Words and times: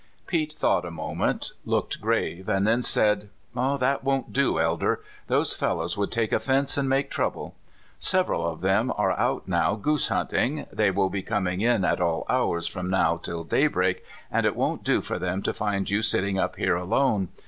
Pete 0.25 0.53
thought 0.53 0.83
a 0.83 0.89
moment, 0.89 1.51
looked 1.63 2.01
grave, 2.01 2.49
and 2.49 2.65
then 2.65 2.81
said:" 2.81 3.29
That 3.79 4.03
won't 4.03 4.33
do, 4.33 4.57
Elder; 4.57 4.99
those 5.27 5.53
fellows 5.53 5.95
would 5.95 6.09
take 6.11 6.31
offense, 6.31 6.75
and 6.75 6.89
make 6.89 7.11
trouble. 7.11 7.53
Several 7.99 8.47
of 8.51 8.61
them 8.61 8.91
are 8.97 9.11
out 9.11 9.47
now 9.47 9.75
goose 9.75 10.07
hunting; 10.07 10.65
they 10.73 10.89
will 10.89 11.11
be 11.11 11.21
coming 11.21 11.61
in 11.61 11.85
at 11.85 12.01
all 12.01 12.25
hours 12.31 12.65
from 12.67 12.89
now 12.89 13.17
till 13.17 13.43
daybreak, 13.43 14.03
and 14.31 14.47
it 14.47 14.55
won't 14.55 14.83
do 14.83 15.01
for 15.01 15.19
them 15.19 15.43
to 15.43 15.53
find 15.53 15.87
you 15.91 16.01
sitting 16.01 16.39
up 16.39 16.55
here 16.55 16.75
alone. 16.75 17.27